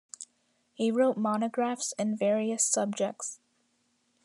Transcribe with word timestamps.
He 0.73 0.89
wrote 0.89 1.15
monographs 1.15 1.93
in 1.99 2.17
various 2.17 2.63
subjects. 2.63 3.39